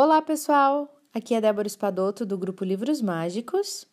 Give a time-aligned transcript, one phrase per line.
[0.00, 0.96] Olá, pessoal!
[1.12, 3.84] Aqui é Débora Espadoto do grupo Livros Mágicos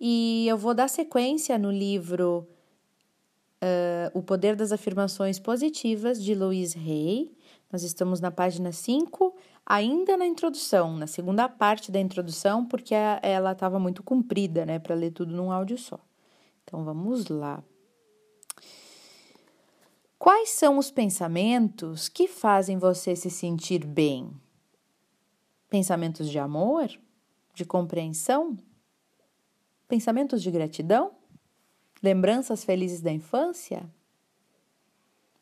[0.00, 2.44] e eu vou dar sequência no livro
[3.62, 7.30] uh, O Poder das Afirmações Positivas de Louise Hay.
[7.70, 9.32] Nós estamos na página 5,
[9.64, 12.92] ainda na introdução, na segunda parte da introdução, porque
[13.22, 16.00] ela estava muito comprida, né, para ler tudo num áudio só.
[16.64, 17.62] Então vamos lá.
[20.18, 24.32] Quais são os pensamentos que fazem você se sentir bem?
[25.74, 26.88] Pensamentos de amor?
[27.52, 28.56] De compreensão?
[29.88, 31.10] Pensamentos de gratidão?
[32.00, 33.84] Lembranças felizes da infância?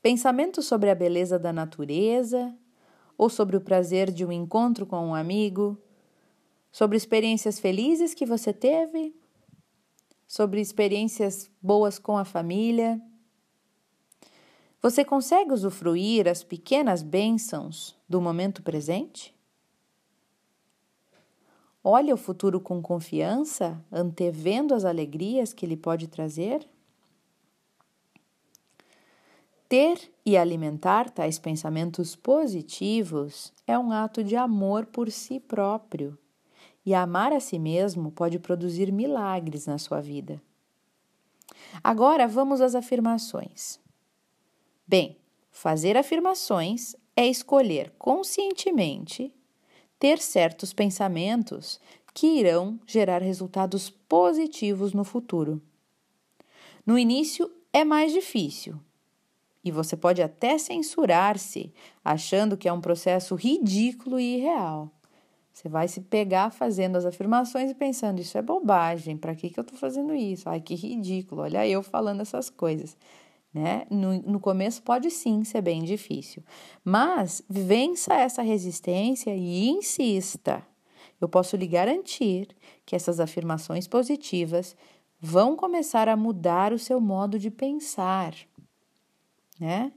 [0.01, 2.57] Pensamentos sobre a beleza da natureza?
[3.19, 5.77] Ou sobre o prazer de um encontro com um amigo?
[6.71, 9.15] Sobre experiências felizes que você teve?
[10.27, 12.99] Sobre experiências boas com a família?
[14.81, 19.42] Você consegue usufruir as pequenas bênçãos do momento presente?
[21.85, 26.69] Olha o futuro com confiança, antevendo as alegrias que ele pode trazer?
[29.69, 36.17] Ter e alimentar tais pensamentos positivos é um ato de amor por si próprio.
[36.87, 40.41] E amar a si mesmo pode produzir milagres na sua vida.
[41.83, 43.81] Agora vamos às afirmações.
[44.87, 45.17] Bem,
[45.51, 49.35] fazer afirmações é escolher conscientemente
[50.03, 51.81] ter certos pensamentos
[52.13, 55.63] que irão gerar resultados positivos no futuro.
[56.85, 58.81] No início é mais difícil
[59.63, 61.73] e você pode até censurar-se,
[62.05, 64.91] achando que é um processo ridículo e irreal.
[65.53, 69.61] Você vai se pegar fazendo as afirmações e pensando: isso é bobagem, para que, que
[69.61, 70.49] eu estou fazendo isso?
[70.49, 72.97] Ai, que ridículo, olha eu falando essas coisas
[73.53, 73.87] né?
[73.91, 76.43] No, no começo pode sim ser bem difícil,
[76.85, 80.67] mas vença essa resistência e insista.
[81.21, 82.49] Eu posso lhe garantir
[82.85, 84.77] que essas afirmações positivas
[85.21, 88.35] vão começar a mudar o seu modo de pensar,
[89.61, 89.93] né?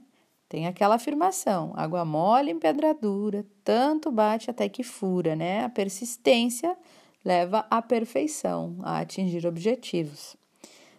[0.48, 5.64] Tem aquela afirmação: água mole em pedra dura, tanto bate até que fura, né?
[5.64, 6.76] A persistência
[7.24, 10.36] leva à perfeição, a atingir objetivos.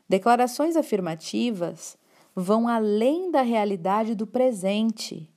[0.10, 1.97] Declarações afirmativas
[2.40, 5.28] vão além da realidade do presente,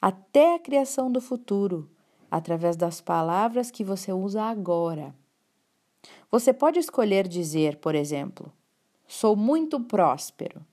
[0.00, 1.90] até a criação do futuro,
[2.30, 5.12] através das palavras que você usa agora.
[6.30, 8.52] Você pode escolher dizer, por exemplo,
[9.08, 10.64] sou muito próspero,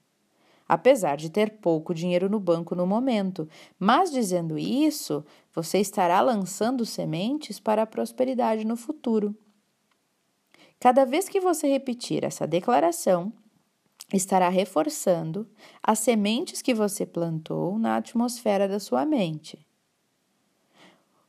[0.70, 6.86] apesar de ter pouco dinheiro no banco no momento, mas dizendo isso, você estará lançando
[6.86, 9.36] sementes para a prosperidade no futuro.
[10.80, 13.34] Cada vez que você repetir essa declaração,
[14.18, 15.50] estará reforçando
[15.82, 19.66] as sementes que você plantou na atmosfera da sua mente.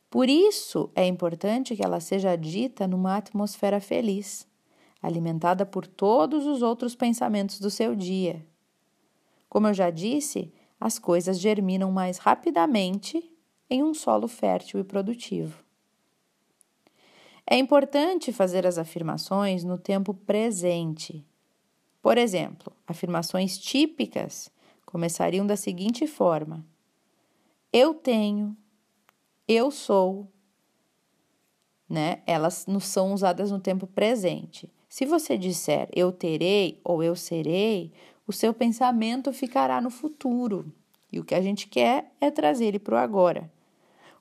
[0.09, 4.47] Por isso é importante que ela seja dita numa atmosfera feliz,
[5.01, 8.45] alimentada por todos os outros pensamentos do seu dia.
[9.49, 13.31] Como eu já disse, as coisas germinam mais rapidamente
[13.69, 15.63] em um solo fértil e produtivo.
[17.47, 21.25] É importante fazer as afirmações no tempo presente
[22.05, 24.51] por exemplo, afirmações típicas
[24.85, 26.63] começariam da seguinte forma:
[27.73, 28.55] Eu tenho,
[29.47, 30.31] eu sou,
[31.89, 32.21] né?
[32.27, 34.71] Elas não são usadas no tempo presente.
[34.87, 37.91] Se você disser eu terei ou eu serei,
[38.27, 40.71] o seu pensamento ficará no futuro.
[41.11, 43.51] E o que a gente quer é trazer ele para o agora.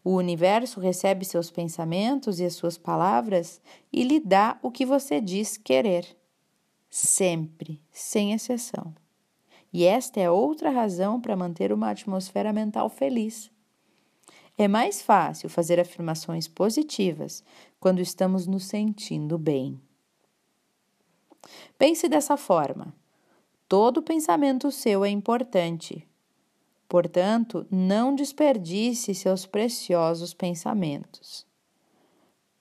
[0.02, 3.60] O universo recebe seus pensamentos e as suas palavras
[3.92, 6.16] e lhe dá o que você diz querer
[6.94, 8.94] sempre, sem exceção.
[9.72, 13.50] E esta é outra razão para manter uma atmosfera mental feliz.
[14.56, 17.42] É mais fácil fazer afirmações positivas
[17.80, 19.80] quando estamos nos sentindo bem.
[21.76, 22.94] Pense dessa forma:
[23.68, 26.06] todo pensamento seu é importante.
[26.88, 31.44] Portanto, não desperdice seus preciosos pensamentos.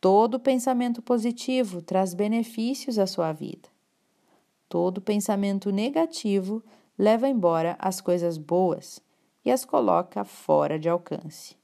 [0.01, 3.73] Todo pensamento positivo traz benefícios à sua vida.
[4.74, 6.64] Todo pensamento negativo
[6.98, 9.00] leva embora as coisas boas
[9.46, 11.56] e as coloca fora de alcance.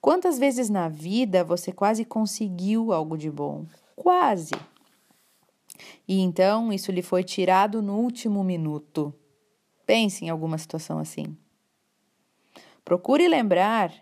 [0.00, 3.66] Quantas vezes na vida você quase conseguiu algo de bom?
[3.96, 4.52] Quase!
[6.06, 9.12] E então isso lhe foi tirado no último minuto.
[9.84, 11.36] Pense em alguma situação assim.
[12.84, 13.92] Procure lembrar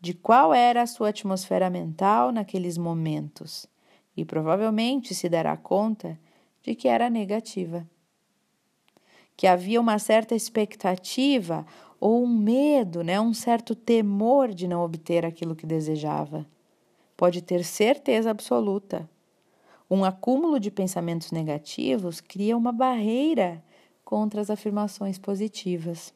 [0.00, 3.66] de qual era a sua atmosfera mental naqueles momentos
[4.16, 6.16] e provavelmente se dará conta
[6.64, 7.86] de que era negativa.
[9.36, 11.66] Que havia uma certa expectativa
[12.00, 16.46] ou um medo, né, um certo temor de não obter aquilo que desejava.
[17.16, 19.08] Pode ter certeza absoluta.
[19.90, 23.62] Um acúmulo de pensamentos negativos cria uma barreira
[24.04, 26.12] contra as afirmações positivas.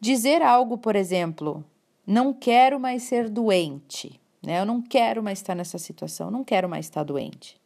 [0.00, 1.64] Dizer algo, por exemplo,
[2.06, 4.60] não quero mais ser doente, né?
[4.60, 7.60] Eu não quero mais estar nessa situação, não quero mais estar doente.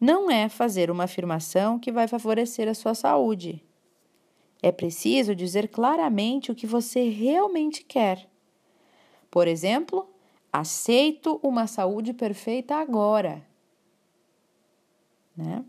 [0.00, 3.62] Não é fazer uma afirmação que vai favorecer a sua saúde.
[4.62, 8.28] É preciso dizer claramente o que você realmente quer.
[9.30, 10.08] Por exemplo,
[10.52, 13.46] aceito uma saúde perfeita agora.
[15.36, 15.64] Né?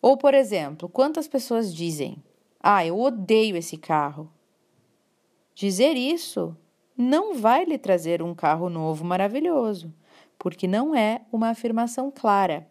[0.00, 2.22] Ou, por exemplo, quantas pessoas dizem:
[2.60, 4.30] Ah, eu odeio esse carro.
[5.54, 6.56] Dizer isso
[6.96, 9.92] não vai lhe trazer um carro novo maravilhoso,
[10.38, 12.66] porque não é uma afirmação clara.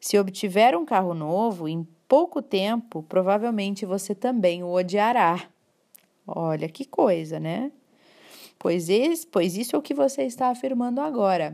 [0.00, 5.46] Se obtiver um carro novo, em pouco tempo, provavelmente você também o odiará.
[6.26, 7.70] Olha que coisa, né?
[8.58, 11.52] Pois, esse, pois isso é o que você está afirmando agora.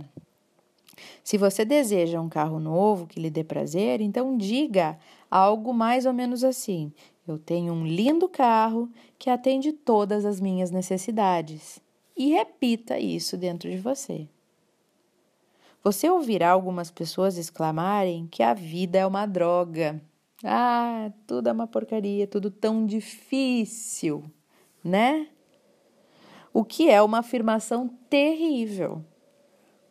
[1.23, 4.99] Se você deseja um carro novo que lhe dê prazer, então diga
[5.31, 6.93] algo mais ou menos assim:
[7.27, 8.89] Eu tenho um lindo carro
[9.19, 11.81] que atende todas as minhas necessidades.
[12.17, 14.29] E repita isso dentro de você.
[15.87, 20.03] Você ouvirá algumas pessoas exclamarem que a vida é uma droga
[20.45, 24.25] ah, tudo é uma porcaria, tudo tão difícil,
[24.83, 25.29] né?
[26.53, 29.05] O que é uma afirmação terrível.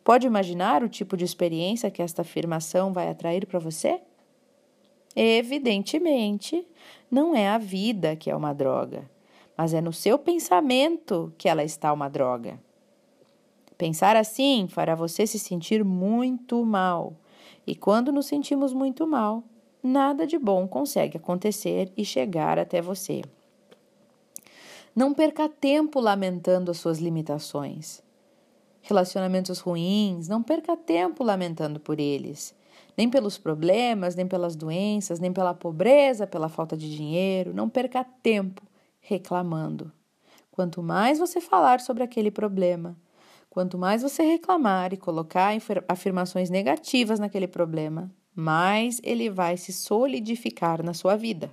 [0.04, 3.98] Pode imaginar o tipo de experiência que esta afirmação vai atrair para você?
[5.16, 6.68] Evidentemente,
[7.10, 9.10] não é a vida que é uma droga,
[9.56, 12.60] mas é no seu pensamento que ela está uma droga.
[13.78, 17.14] Pensar assim fará você se sentir muito mal,
[17.66, 19.44] e quando nos sentimos muito mal,
[19.82, 23.22] nada de bom consegue acontecer e chegar até você.
[24.94, 28.02] Não perca tempo lamentando as suas limitações.
[28.80, 32.54] Relacionamentos ruins, não perca tempo lamentando por eles.
[32.96, 37.52] Nem pelos problemas, nem pelas doenças, nem pela pobreza, pela falta de dinheiro.
[37.52, 38.62] Não perca tempo
[39.00, 39.92] reclamando.
[40.50, 42.96] Quanto mais você falar sobre aquele problema,
[43.56, 45.56] quanto mais você reclamar e colocar
[45.88, 51.50] afirmações negativas naquele problema, mais ele vai se solidificar na sua vida.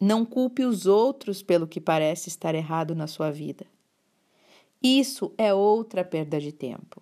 [0.00, 3.64] Não culpe os outros pelo que parece estar errado na sua vida.
[4.82, 7.00] Isso é outra perda de tempo.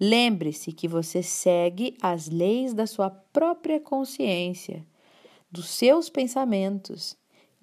[0.00, 4.86] Lembre-se que você segue as leis da sua própria consciência,
[5.52, 7.14] dos seus pensamentos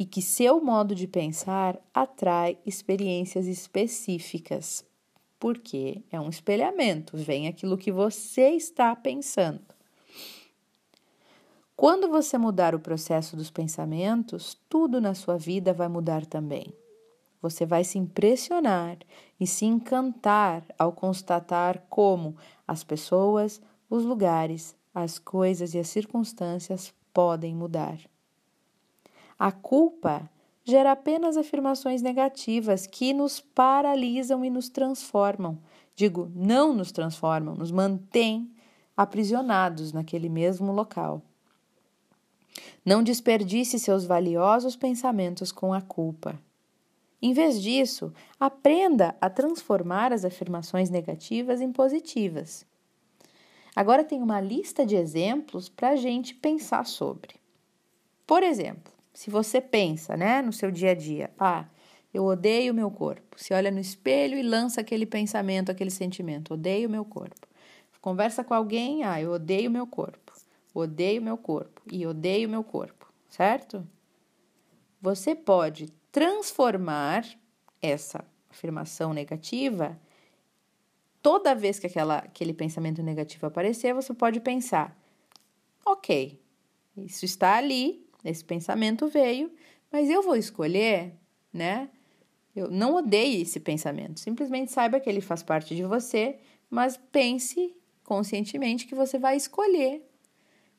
[0.01, 4.83] e que seu modo de pensar atrai experiências específicas
[5.39, 9.61] porque é um espelhamento, vem aquilo que você está pensando.
[11.75, 16.73] Quando você mudar o processo dos pensamentos, tudo na sua vida vai mudar também.
[17.39, 18.97] Você vai se impressionar
[19.39, 22.35] e se encantar ao constatar como
[22.67, 28.10] as pessoas, os lugares, as coisas e as circunstâncias podem mudar.
[29.41, 30.29] A culpa
[30.63, 35.57] gera apenas afirmações negativas que nos paralisam e nos transformam.
[35.95, 38.51] Digo, não nos transformam, nos mantêm
[38.95, 41.23] aprisionados naquele mesmo local.
[42.85, 46.39] Não desperdice seus valiosos pensamentos com a culpa.
[47.19, 52.63] Em vez disso, aprenda a transformar as afirmações negativas em positivas.
[53.75, 57.37] Agora tem uma lista de exemplos para a gente pensar sobre.
[58.27, 61.65] Por exemplo, se você pensa, né, no seu dia a dia, ah,
[62.13, 63.37] eu odeio o meu corpo.
[63.37, 67.47] Se olha no espelho e lança aquele pensamento, aquele sentimento, odeio o meu corpo.
[68.01, 70.33] Conversa com alguém, ah, eu odeio o meu corpo.
[70.73, 73.87] Odeio o meu corpo e odeio o meu corpo, certo?
[74.99, 77.25] Você pode transformar
[77.81, 79.99] essa afirmação negativa
[81.21, 84.97] toda vez que aquela, aquele pensamento negativo aparecer, você pode pensar:
[85.85, 86.41] ok,
[86.97, 89.51] isso está ali, esse pensamento veio,
[89.91, 91.13] mas eu vou escolher,
[91.51, 91.89] né?
[92.55, 96.37] Eu não odeie esse pensamento, simplesmente saiba que ele faz parte de você,
[96.69, 100.05] mas pense conscientemente que você vai escolher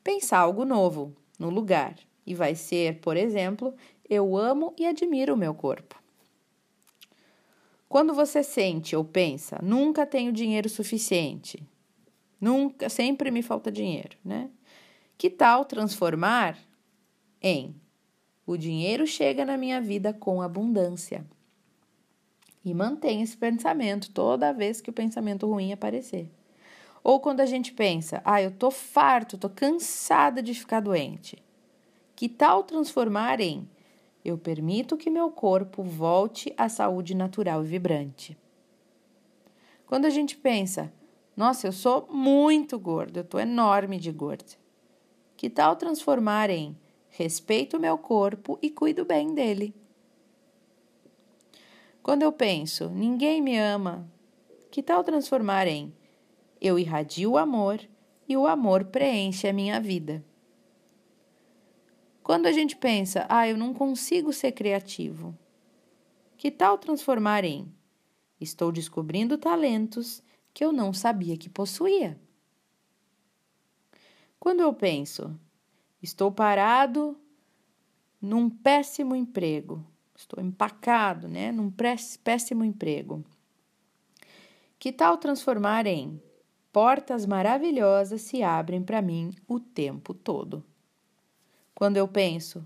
[0.03, 1.95] pensar algo novo no lugar.
[2.25, 3.73] E vai ser, por exemplo,
[4.09, 6.01] eu amo e admiro o meu corpo.
[7.89, 11.61] Quando você sente ou pensa, nunca tenho dinheiro suficiente,
[12.39, 14.49] nunca, sempre me falta dinheiro, né?
[15.17, 16.57] Que tal transformar
[17.43, 17.75] em
[18.45, 21.25] o dinheiro chega na minha vida com abundância.
[22.63, 26.29] E mantém esse pensamento toda vez que o pensamento ruim aparecer.
[27.03, 31.43] Ou quando a gente pensa, ah, eu tô farto, tô cansada de ficar doente.
[32.15, 33.69] Que tal transformar em
[34.23, 38.37] Eu permito que meu corpo volte à saúde natural e vibrante.
[39.85, 40.93] Quando a gente pensa,
[41.35, 44.55] nossa, eu sou muito gordo, eu estou enorme de gordo.
[45.35, 46.77] Que tal transformar em
[47.15, 49.73] respeito o meu corpo e cuido bem dele?
[52.01, 54.11] Quando eu penso, ninguém me ama,
[54.71, 55.93] que tal transformar em
[56.59, 57.79] eu irradio o amor
[58.27, 60.25] e o amor preenche a minha vida?
[62.23, 65.37] Quando a gente pensa, ah, eu não consigo ser criativo,
[66.35, 67.71] que tal transformar em
[68.41, 72.19] estou descobrindo talentos que eu não sabia que possuía.
[74.39, 75.39] Quando eu penso,
[76.03, 77.17] estou parado
[78.21, 79.83] num péssimo emprego,
[80.15, 81.71] estou empacado, né, num
[82.23, 83.25] péssimo emprego.
[84.77, 86.21] Que tal transformar em
[86.71, 90.63] portas maravilhosas se abrem para mim o tempo todo?
[91.73, 92.63] Quando eu penso,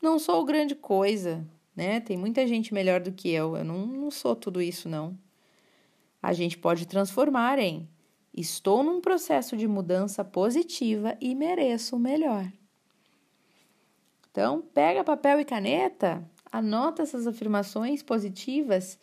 [0.00, 2.00] não sou grande coisa, né?
[2.00, 5.18] Tem muita gente melhor do que eu, eu não, não sou tudo isso, não
[6.22, 7.88] a gente pode transformar em
[8.34, 12.50] estou num processo de mudança positiva e mereço o melhor.
[14.30, 18.98] Então, pega papel e caneta, anota essas afirmações positivas,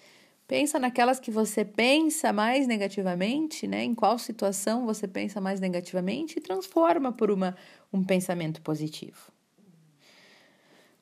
[0.48, 3.84] pensa naquelas que você pensa mais negativamente, né?
[3.84, 7.56] Em qual situação você pensa mais negativamente e transforma por uma,
[7.94, 9.32] um pensamento positivo.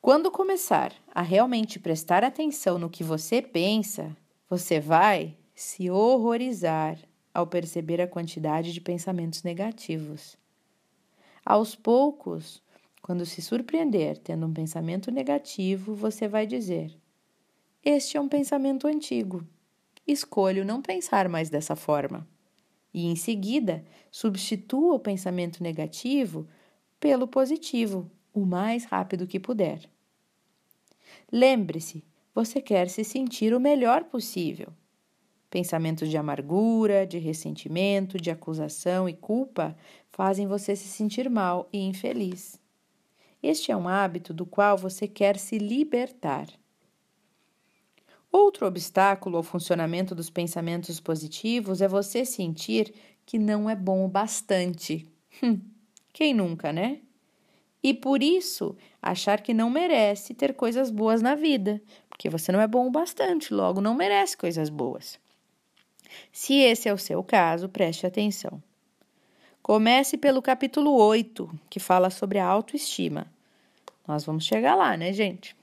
[0.01, 4.15] Quando começar a realmente prestar atenção no que você pensa,
[4.49, 6.97] você vai se horrorizar
[7.37, 10.35] ao perceber a quantidade de pensamentos negativos.
[11.45, 12.63] Aos poucos,
[12.99, 16.97] quando se surpreender tendo um pensamento negativo, você vai dizer:
[17.85, 19.45] Este é um pensamento antigo.
[20.07, 22.27] Escolho não pensar mais dessa forma.
[22.91, 26.47] E em seguida, substitua o pensamento negativo
[26.99, 29.87] pelo positivo, o mais rápido que puder.
[31.31, 32.03] Lembre-se,
[32.33, 34.73] você quer se sentir o melhor possível.
[35.49, 39.77] Pensamentos de amargura, de ressentimento, de acusação e culpa
[40.09, 42.59] fazem você se sentir mal e infeliz.
[43.41, 46.47] Este é um hábito do qual você quer se libertar.
[48.29, 52.93] Outro obstáculo ao funcionamento dos pensamentos positivos é você sentir
[53.25, 55.07] que não é bom o bastante.
[55.41, 55.61] Hum,
[56.11, 56.99] quem nunca, né?
[57.81, 62.59] E por isso achar que não merece ter coisas boas na vida, porque você não
[62.59, 65.17] é bom o bastante, logo não merece coisas boas.
[66.31, 68.61] Se esse é o seu caso, preste atenção.
[69.61, 73.27] Comece pelo capítulo 8, que fala sobre a autoestima.
[74.07, 75.55] Nós vamos chegar lá, né, gente?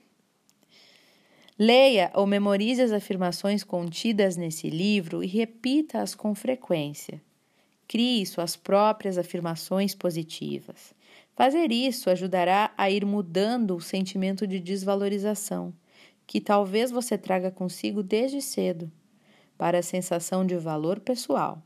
[1.57, 7.21] Leia ou memorize as afirmações contidas nesse livro e repita-as com frequência.
[7.87, 10.93] Crie suas próprias afirmações positivas.
[11.35, 15.73] Fazer isso ajudará a ir mudando o sentimento de desvalorização
[16.27, 18.91] que talvez você traga consigo desde cedo
[19.57, 21.61] para a sensação de valor pessoal.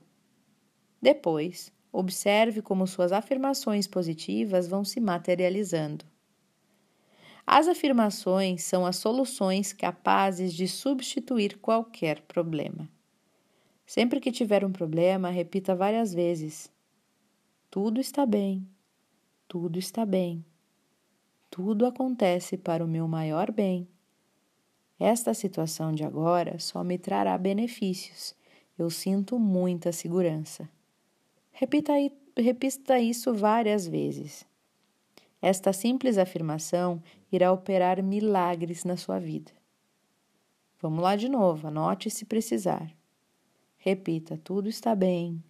[1.02, 6.06] Depois, observe como suas afirmações positivas vão se materializando.
[7.46, 12.88] As afirmações são as soluções capazes de substituir qualquer problema.
[13.88, 16.72] Sempre que tiver um problema, repita várias vezes:
[17.72, 18.68] Tudo está bem,
[19.48, 20.46] tudo está bem,
[21.50, 23.88] tudo acontece para o meu maior bem.
[25.00, 28.36] Esta situação de agora só me trará benefícios.
[28.78, 30.70] Eu sinto muita segurança.
[31.54, 31.94] Repita,
[32.36, 34.46] repita isso várias vezes.
[35.42, 37.02] Esta simples afirmação
[37.32, 39.52] irá operar milagres na sua vida.
[40.82, 42.94] Vamos lá de novo, anote se precisar.
[43.78, 45.42] Repita: tudo está bem,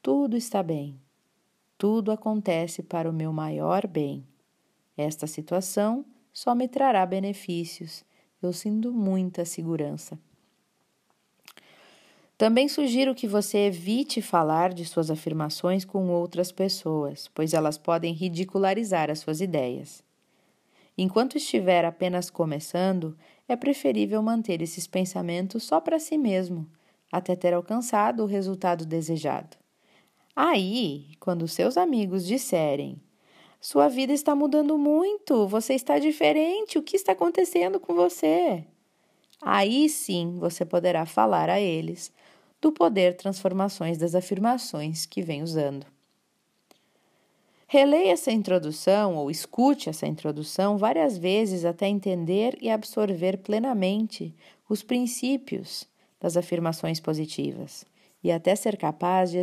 [0.00, 0.98] tudo está bem,
[1.76, 4.26] tudo acontece para o meu maior bem.
[4.96, 8.04] Esta situação só me trará benefícios
[8.42, 10.18] eu sinto muita segurança.
[12.40, 18.14] Também sugiro que você evite falar de suas afirmações com outras pessoas, pois elas podem
[18.14, 20.02] ridicularizar as suas ideias.
[20.96, 23.14] Enquanto estiver apenas começando,
[23.46, 26.66] é preferível manter esses pensamentos só para si mesmo,
[27.12, 29.58] até ter alcançado o resultado desejado.
[30.34, 33.02] Aí, quando seus amigos disserem
[33.60, 38.64] sua vida está mudando muito, você está diferente, o que está acontecendo com você?
[39.42, 42.10] Aí sim você poderá falar a eles
[42.60, 45.86] do poder transformações das afirmações que vem usando.
[47.66, 54.34] Releia essa introdução ou escute essa introdução várias vezes até entender e absorver plenamente
[54.68, 55.86] os princípios
[56.18, 57.84] das afirmações positivas
[58.24, 59.38] e até ser capaz de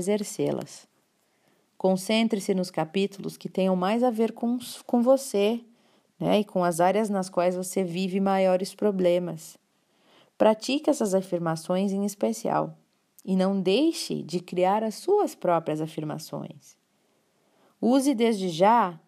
[1.77, 5.61] Concentre-se nos capítulos que tenham mais a ver com, com você,
[6.19, 6.39] né?
[6.39, 9.57] E com as áreas nas quais você vive maiores problemas.
[10.37, 12.77] Pratique essas afirmações em especial
[13.23, 16.77] e não deixe de criar as suas próprias afirmações.
[17.81, 18.99] Use desde já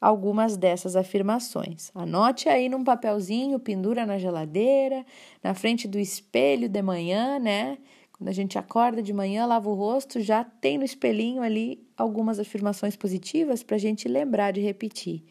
[0.00, 1.90] algumas dessas afirmações.
[1.94, 5.04] Anote aí num papelzinho, pendura na geladeira,
[5.42, 7.78] na frente do espelho de manhã, né?
[8.20, 12.38] Quando a gente acorda de manhã, lava o rosto, já tem no espelhinho ali algumas
[12.38, 15.24] afirmações positivas para a gente lembrar de repetir.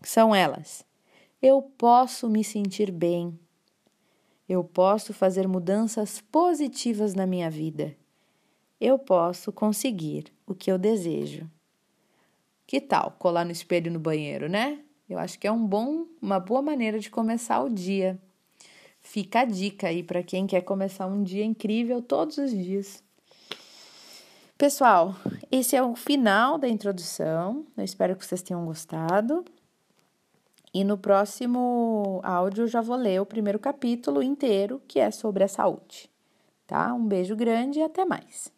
[0.00, 0.86] São elas:
[1.42, 3.36] Eu posso me sentir bem.
[4.48, 7.96] Eu posso fazer mudanças positivas na minha vida.
[8.80, 11.50] Eu posso conseguir o que eu desejo.
[12.64, 14.78] Que tal colar no espelho no banheiro, né?
[15.08, 18.22] Eu acho que é um bom, uma boa maneira de começar o dia.
[19.04, 23.04] Fica a dica aí para quem quer começar um dia incrível todos os dias.
[24.56, 25.14] Pessoal,
[25.52, 27.66] esse é o final da introdução.
[27.76, 29.44] Eu espero que vocês tenham gostado.
[30.72, 35.44] E no próximo áudio eu já vou ler o primeiro capítulo inteiro, que é sobre
[35.44, 36.10] a saúde.
[36.66, 36.92] Tá?
[36.94, 38.53] Um beijo grande e até mais.